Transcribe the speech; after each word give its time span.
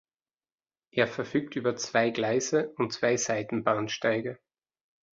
Er 0.89 1.05
verfügt 1.07 1.55
über 1.55 1.75
zwei 1.75 2.09
Gleise 2.09 2.73
und 2.77 2.91
zwei 2.91 3.17
Seitenbahnsteige. 3.17 4.39